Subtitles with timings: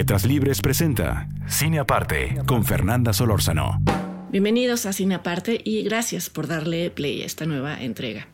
[0.00, 3.82] Letras Libres presenta Cine Aparte con Fernanda Solórzano.
[4.30, 8.26] Bienvenidos a Cine Aparte y gracias por darle play a esta nueva entrega.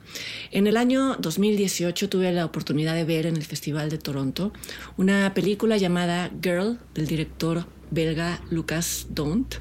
[0.52, 4.52] En el año 2018 tuve la oportunidad de ver en el Festival de Toronto
[4.96, 9.56] una película llamada Girl del director belga Lucas Dont.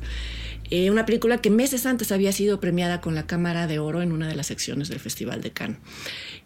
[0.69, 4.11] Eh, una película que meses antes había sido premiada con la Cámara de Oro en
[4.11, 5.77] una de las secciones del Festival de Cannes.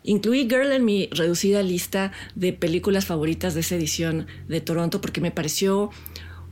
[0.03, 5.21] Incluí Girl en mi reducida lista de películas favoritas de esa edición de Toronto porque
[5.21, 5.89] me pareció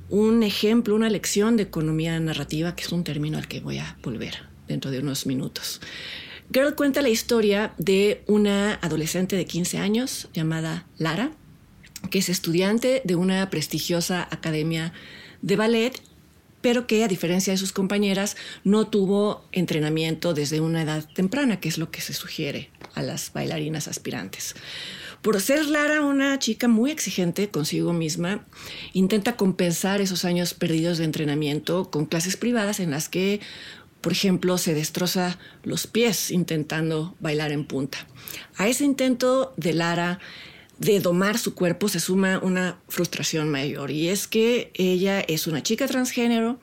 [0.09, 3.97] un ejemplo, una lección de economía narrativa, que es un término al que voy a
[4.01, 4.35] volver
[4.67, 5.81] dentro de unos minutos.
[6.53, 11.31] Girl cuenta la historia de una adolescente de 15 años llamada Lara,
[12.09, 14.93] que es estudiante de una prestigiosa academia
[15.41, 16.01] de ballet
[16.67, 21.69] pero que a diferencia de sus compañeras no tuvo entrenamiento desde una edad temprana, que
[21.69, 24.53] es lo que se sugiere a las bailarinas aspirantes.
[25.21, 28.45] Por ser Lara una chica muy exigente consigo misma,
[28.91, 33.39] intenta compensar esos años perdidos de entrenamiento con clases privadas en las que,
[34.01, 37.99] por ejemplo, se destroza los pies intentando bailar en punta.
[38.57, 40.19] A ese intento de Lara
[40.79, 45.63] de domar su cuerpo se suma una frustración mayor y es que ella es una
[45.63, 46.59] chica transgénero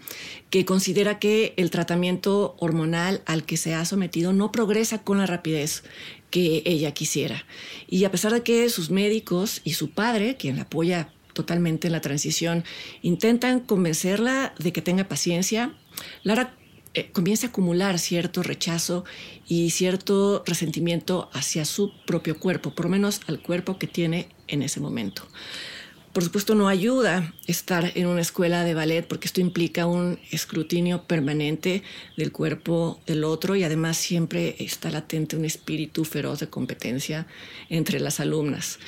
[0.51, 5.27] que considera que el tratamiento hormonal al que se ha sometido no progresa con la
[5.27, 5.83] rapidez
[6.31, 7.45] que ella quisiera.
[7.89, 11.93] Y a pesar de que sus médicos y su padre, quien la apoya totalmente en
[11.93, 12.65] la transición,
[13.03, 15.75] intentan convencerla de que tenga paciencia,
[16.23, 16.57] Lara
[16.95, 19.05] eh, comienza a acumular cierto rechazo
[19.47, 24.63] y cierto resentimiento hacia su propio cuerpo, por lo menos al cuerpo que tiene en
[24.63, 25.27] ese momento.
[26.15, 31.03] Por supuesto, no ayuda estar en una escuela de ballet porque esto implica un escrutinio
[31.09, 31.83] permanente
[32.17, 37.27] del cuerpo del otro y además siempre está latente un espíritu feroz de competencia
[37.69, 38.79] entre las alumnas.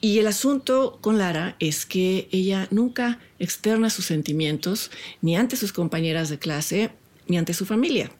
[0.00, 4.90] Y el asunto con Lara es que ella nunca externa sus sentimientos
[5.20, 6.90] ni ante sus compañeras de clase
[7.32, 8.10] ni ante su familia.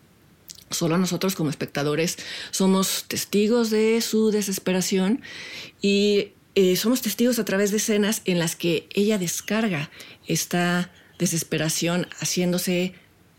[0.71, 2.17] Solo nosotros como espectadores
[2.51, 5.21] somos testigos de su desesperación
[5.83, 9.91] y eh, somos testigos a través de escenas en las que ella descarga
[10.27, 12.95] esta desesperación haciéndose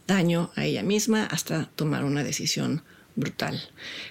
[0.05, 2.83] daño a ella misma hasta tomar una decisión
[3.15, 3.59] brutal.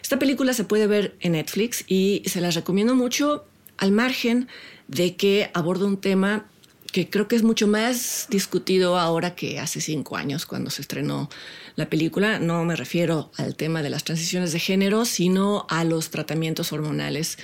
[0.02, 3.44] Esta película se puede ver en Netflix y se las recomiendo mucho
[3.76, 4.48] al margen
[4.88, 6.48] de que aborda un tema
[6.92, 11.30] que creo que es mucho más discutido ahora que hace cinco años cuando se estrenó
[11.74, 12.38] la película.
[12.38, 17.38] No me refiero al tema de las transiciones de género, sino a los tratamientos hormonales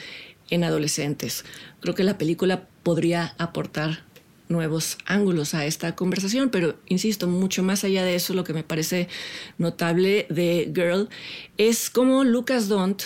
[0.51, 1.47] en adolescentes.
[1.81, 4.05] Creo que la película podría aportar
[4.51, 8.65] nuevos ángulos a esta conversación, pero insisto, mucho más allá de eso, lo que me
[8.65, 9.09] parece
[9.57, 11.09] notable de Girl
[11.57, 13.05] es cómo Lucas Dont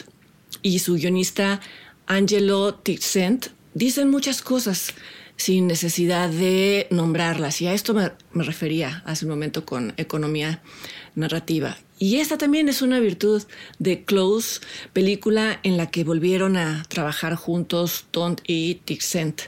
[0.63, 1.61] y su guionista
[2.07, 4.95] Angelo Tixent dicen muchas cosas
[5.43, 7.61] sin necesidad de nombrarlas.
[7.61, 10.63] Y a esto me, refería hace un momento con economía
[11.17, 11.77] narrativa.
[11.99, 13.43] Y esta también es una virtud
[13.81, 14.61] de Close,
[14.93, 19.43] película en la que volvieron a trabajar juntos Tont y Tixent.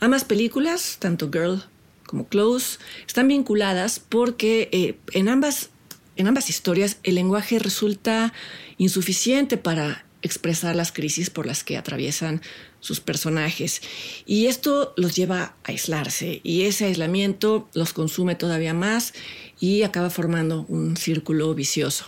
[0.00, 1.64] Ambas películas, tanto Girl
[2.04, 5.70] como Close, están vinculadas porque eh, en, ambas,
[6.16, 8.34] en ambas historias el lenguaje resulta
[8.76, 12.42] insuficiente para expresar las crisis por las que atraviesan
[12.80, 13.82] sus personajes.
[14.26, 19.14] Y esto los lleva a aislarse y ese aislamiento los consume todavía más
[19.60, 22.06] y acaba formando un círculo vicioso.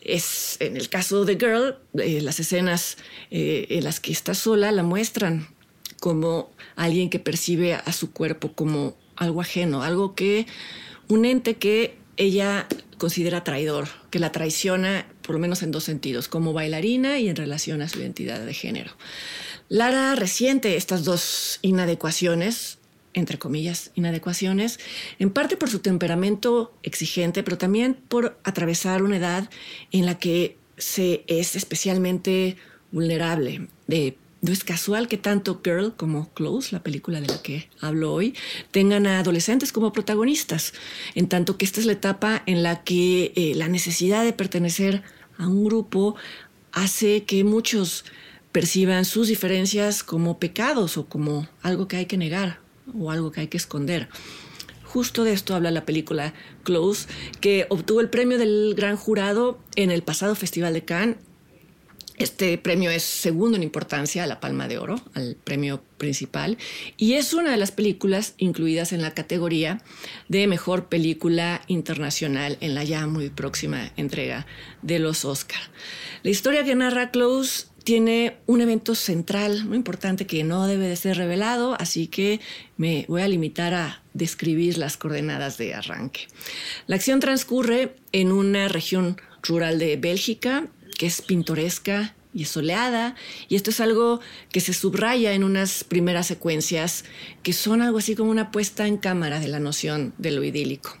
[0.00, 2.98] Es, en el caso de Girl, eh, las escenas
[3.30, 5.48] eh, en las que está sola la muestran
[5.98, 10.46] como alguien que percibe a su cuerpo como algo ajeno, algo que,
[11.08, 12.66] un ente que ella
[12.98, 17.36] considera traidor, que la traiciona por lo menos en dos sentidos, como bailarina y en
[17.36, 18.92] relación a su identidad de género.
[19.68, 22.78] Lara resiente estas dos inadecuaciones,
[23.14, 24.78] entre comillas, inadecuaciones,
[25.18, 29.50] en parte por su temperamento exigente, pero también por atravesar una edad
[29.92, 32.56] en la que se es especialmente
[32.92, 33.68] vulnerable.
[33.86, 38.12] De, no es casual que tanto Girl como Close, la película de la que hablo
[38.12, 38.34] hoy,
[38.72, 40.74] tengan a adolescentes como protagonistas,
[41.14, 45.02] en tanto que esta es la etapa en la que eh, la necesidad de pertenecer
[45.38, 46.14] a un grupo
[46.72, 48.04] hace que muchos
[48.52, 52.60] perciban sus diferencias como pecados o como algo que hay que negar
[53.00, 54.10] o algo que hay que esconder.
[54.84, 57.08] Justo de esto habla la película Close,
[57.40, 61.16] que obtuvo el premio del gran jurado en el pasado Festival de Cannes
[62.16, 66.58] este premio es segundo en importancia a la Palma de Oro, al premio principal,
[66.96, 69.82] y es una de las películas incluidas en la categoría
[70.28, 74.46] de mejor película internacional en la ya muy próxima entrega
[74.82, 75.60] de los Oscar.
[76.22, 80.96] La historia que narra Close tiene un evento central muy importante que no debe de
[80.96, 82.40] ser revelado, así que
[82.76, 86.28] me voy a limitar a describir las coordenadas de arranque.
[86.86, 93.14] La acción transcurre en una región rural de Bélgica que es pintoresca y soleada,
[93.48, 94.20] y esto es algo
[94.50, 97.04] que se subraya en unas primeras secuencias
[97.42, 100.96] que son algo así como una puesta en cámara de la noción de lo idílico.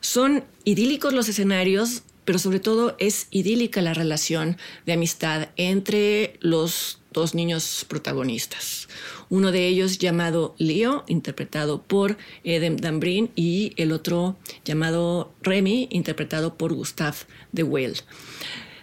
[0.00, 6.98] Son idílicos los escenarios, pero sobre todo es idílica la relación de amistad entre los
[7.12, 8.88] dos niños protagonistas.
[9.30, 16.58] Uno de ellos llamado Leo, interpretado por Edem Dambrin, y el otro llamado Remy, interpretado
[16.58, 17.16] por Gustave
[17.52, 17.96] de Wael.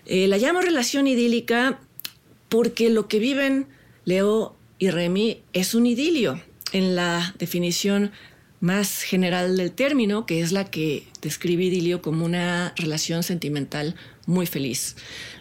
[0.06, 1.80] Eh, la llamo relación idílica
[2.50, 3.68] porque lo que viven
[4.06, 6.42] Leo y Remy es un idilio
[6.74, 8.12] en la definición
[8.60, 13.96] más general del término, que es la que describe idilio como una relación sentimental
[14.26, 14.96] muy feliz.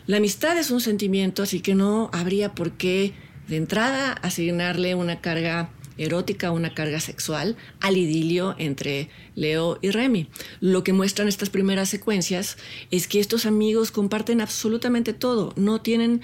[0.06, 3.12] La amistad es un sentimiento, así que no habría por qué
[3.47, 10.29] de entrada asignarle una carga erótica, una carga sexual al idilio entre Leo y Remy.
[10.61, 12.56] Lo que muestran estas primeras secuencias
[12.91, 16.23] es que estos amigos comparten absolutamente todo, no tienen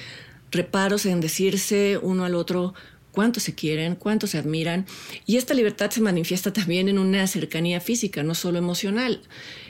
[0.50, 2.74] reparos en decirse uno al otro
[3.12, 4.86] cuánto se quieren, cuánto se admiran,
[5.26, 9.22] y esta libertad se manifiesta también en una cercanía física, no solo emocional.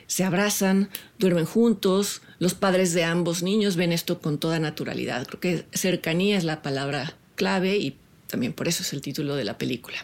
[0.07, 5.27] Se abrazan, duermen juntos, los padres de ambos niños ven esto con toda naturalidad.
[5.27, 7.97] Creo que cercanía es la palabra clave y
[8.29, 9.99] también por eso es el título de la película.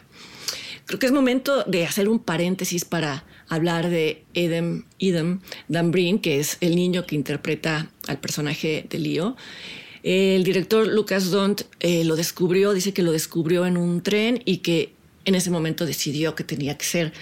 [0.87, 6.41] Creo que es momento de hacer un paréntesis para hablar de Edem, Edem Dambrin, que
[6.41, 9.37] es el niño que interpreta al personaje de Leo.
[10.03, 14.59] El director Lucas Dont eh, lo descubrió, dice que lo descubrió en un tren y
[14.59, 14.93] que
[15.25, 17.13] en ese momento decidió que tenía que ser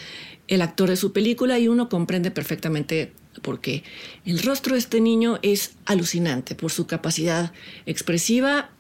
[0.49, 3.13] el actor de su película y uno comprende perfectamente
[3.43, 3.85] por qué.
[4.25, 7.53] El rostro de este niño es alucinante por su capacidad
[7.87, 8.71] expresiva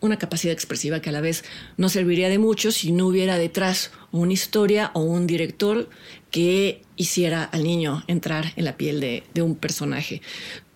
[0.00, 1.44] una capacidad expresiva que a la vez
[1.76, 5.88] no serviría de mucho si no hubiera detrás una historia o un director
[6.30, 10.22] que hiciera al niño entrar en la piel de, un personaje.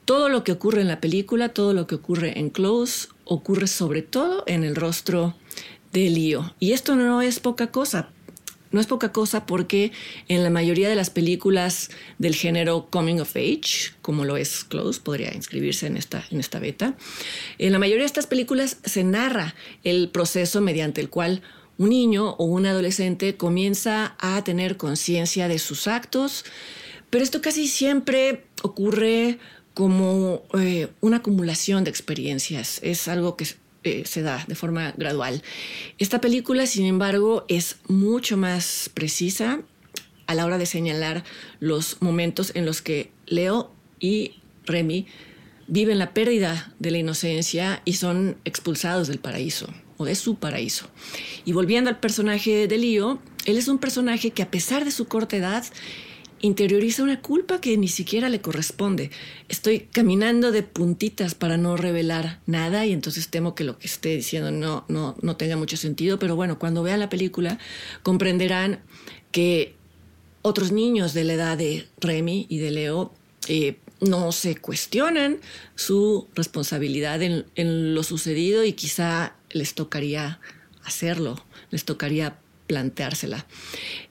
[0.04, 4.02] Todo lo que ocurre en la película, todo lo que ocurre en Close, ocurre sobre
[4.02, 5.36] todo en el rostro
[5.92, 6.54] de Lío.
[6.58, 8.10] Y esto no es poca cosa.
[8.70, 9.92] No es poca cosa porque
[10.28, 15.00] en la mayoría de las películas del género Coming of Age, como lo es Close,
[15.00, 16.94] podría inscribirse en esta, en esta beta,
[17.58, 21.42] en la mayoría de estas películas se narra el proceso mediante el cual
[21.78, 26.44] un niño o un adolescente comienza a tener conciencia de sus actos,
[27.08, 29.38] pero esto casi siempre ocurre
[29.74, 32.80] como eh, una acumulación de experiencias.
[32.82, 33.46] Es algo que
[33.84, 35.42] eh, se da de forma gradual.
[35.98, 39.62] Esta película, sin embargo, es mucho más precisa
[40.26, 41.24] a la hora de señalar
[41.58, 44.36] los momentos en los que Leo y
[44.66, 45.06] Remy
[45.66, 50.86] viven la pérdida de la inocencia y son expulsados del paraíso o de su paraíso.
[51.44, 55.06] Y volviendo al personaje de Leo, él es un personaje que a pesar de su
[55.06, 55.64] corta edad
[56.42, 59.10] interioriza una culpa que ni siquiera le corresponde.
[59.48, 64.16] Estoy caminando de puntitas para no revelar nada y entonces temo que lo que esté
[64.16, 67.58] diciendo no, no, no tenga mucho sentido, pero bueno, cuando vean la película
[68.02, 68.80] comprenderán
[69.32, 69.74] que
[70.42, 73.12] otros niños de la edad de Remy y de Leo
[73.48, 75.38] eh, no se cuestionan
[75.74, 80.40] su responsabilidad en, en lo sucedido y quizá les tocaría
[80.84, 82.38] hacerlo, les tocaría
[82.70, 83.48] planteársela.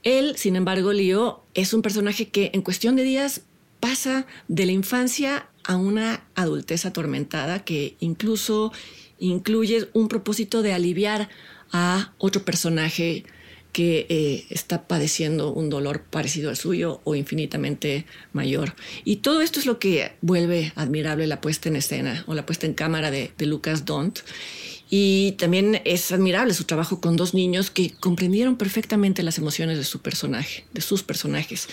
[0.03, 3.43] Él, sin embargo, Leo es un personaje que en cuestión de días
[3.79, 8.73] pasa de la infancia a una adultez atormentada que incluso
[9.17, 11.29] incluye un propósito de aliviar
[11.71, 13.23] a otro personaje
[13.71, 18.73] que eh, está padeciendo un dolor parecido al suyo o infinitamente mayor.
[19.05, 22.65] Y todo esto es lo que vuelve admirable la puesta en escena o la puesta
[22.65, 24.19] en cámara de, de Lucas Dont
[24.89, 29.83] y también es admirable su trabajo con dos niños que comprendieron perfectamente las emociones de
[29.83, 31.67] su personaje, de sus personajes.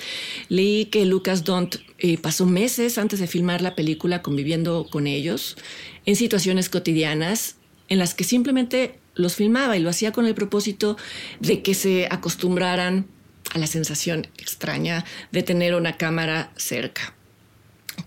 [0.49, 5.57] Leí que Lucas Dont eh, pasó meses antes de filmar la película conviviendo con ellos
[6.05, 7.57] en situaciones cotidianas
[7.89, 10.99] en las que simplemente los filmaba y lo hacía con el propósito
[11.41, 13.07] de que se acostumbraran
[13.55, 17.16] a la sensación extraña de tener una cámara cerca.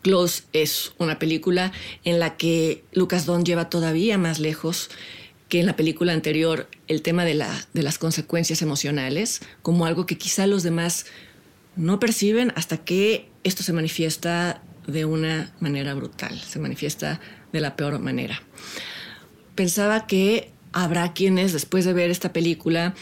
[0.01, 1.71] Close es una película
[2.03, 4.89] en la que Lucas Don lleva todavía más lejos
[5.49, 7.43] que en la película anterior el tema de,
[7.73, 11.07] de las consecuencias emocionales como algo que quizá los demás
[11.75, 17.19] no perciben hasta que esto se manifiesta de una manera brutal, se manifiesta
[17.51, 18.41] de la peor manera.
[19.55, 22.93] Pensaba que habrá quienes después de ver esta película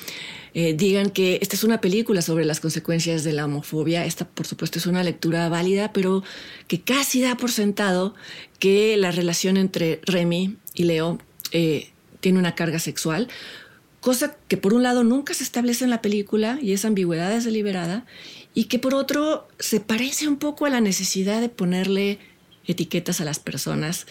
[0.59, 4.05] eh, digan que esta es una película sobre las consecuencias de la homofobia.
[4.05, 6.23] Esta, por supuesto, es una lectura válida, pero
[6.67, 8.15] que casi da por sentado
[8.57, 11.19] que la relación entre Remy y Leo
[11.51, 13.27] eh, tiene una carga sexual,
[14.01, 17.45] cosa que por un lado nunca se establece en la película y esa ambigüedad es
[17.45, 18.07] deliberada,
[18.55, 22.17] y que por otro se parece un poco a la necesidad de ponerle
[22.65, 24.07] etiquetas a las personas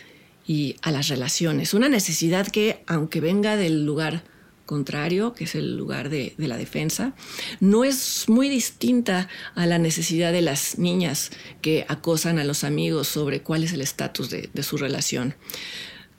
[0.46, 1.74] y a las relaciones.
[1.74, 4.22] Una necesidad que, aunque venga del lugar
[4.66, 7.14] contrario, que es el lugar de, la defensa,
[7.60, 11.30] no es muy distinta a la necesidad de las niñas
[11.62, 15.34] que acosan a los amigos sobre cuál es el estatus de, de su relación.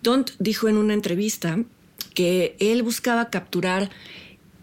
[0.01, 1.59] Don't dijo en una entrevista
[2.13, 3.91] que él buscaba capturar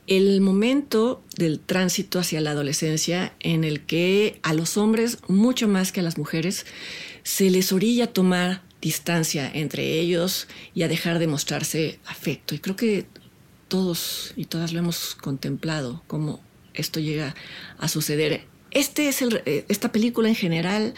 [0.06, 5.92] el momento del tránsito hacia la adolescencia en el que a los hombres, mucho más
[5.92, 6.66] que a las mujeres,
[7.22, 12.54] se les orilla a tomar distancia entre ellos y a dejar de mostrarse afecto.
[12.54, 13.06] Y creo que
[13.74, 16.40] todos y todas lo hemos contemplado, cómo
[16.74, 17.34] esto llega
[17.76, 18.46] a suceder.
[18.70, 20.94] Este es el, eh, esta película en general,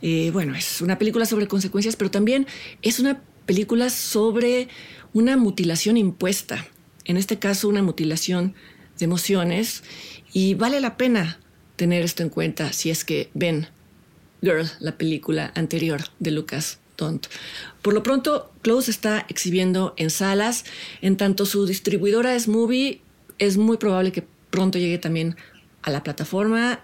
[0.00, 2.46] eh, bueno, es una película sobre consecuencias, pero también
[2.80, 4.68] es una película sobre
[5.12, 6.66] una mutilación impuesta,
[7.04, 8.54] en este caso una mutilación
[8.98, 9.82] de emociones,
[10.32, 11.38] y vale la pena
[11.76, 13.68] tener esto en cuenta si es que ven
[14.40, 16.78] Girl, la película anterior de Lucas
[17.82, 20.64] por lo pronto, Close está exhibiendo en salas.
[21.00, 23.00] En tanto su distribuidora es Movie,
[23.38, 25.36] es muy probable que pronto llegue también
[25.82, 26.80] a la plataforma.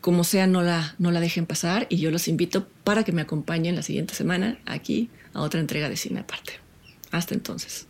[0.00, 3.22] Como sea, no la, no la dejen pasar y yo los invito para que me
[3.22, 6.54] acompañen la siguiente semana aquí a otra entrega de cine aparte.
[7.10, 7.89] Hasta entonces.